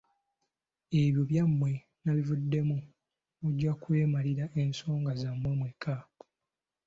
[1.01, 1.71] Ebyo ebyammwe
[2.03, 2.77] nabivuddemu
[3.41, 5.95] mujja kwemalira ensonga zammwe mwekka.